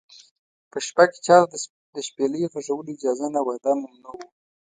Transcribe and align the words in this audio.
په 0.71 0.77
شپه 0.85 1.03
کې 1.11 1.19
چا 1.27 1.37
ته 1.51 1.57
د 1.95 1.97
شپېلۍ 2.07 2.43
غږولو 2.51 2.89
اجازه 2.95 3.27
نه 3.35 3.41
وه، 3.45 3.55
دا 3.63 3.71
ممنوع 3.81 4.15
و. 4.17 4.21